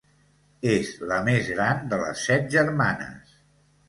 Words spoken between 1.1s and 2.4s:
la més gran de les